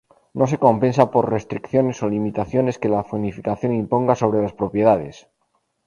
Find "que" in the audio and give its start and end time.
2.79-2.89